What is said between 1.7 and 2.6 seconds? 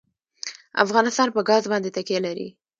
باندې تکیه لري.